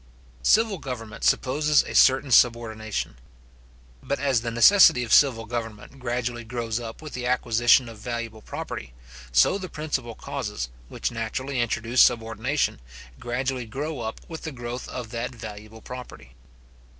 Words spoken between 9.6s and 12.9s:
principal causes, which naturally introduce subordination,